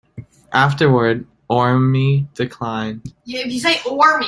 Afterward, 0.51 1.25
Orme 1.49 2.27
declined. 2.33 3.13